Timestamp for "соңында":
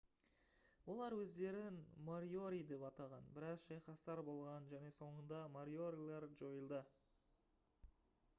4.99-5.45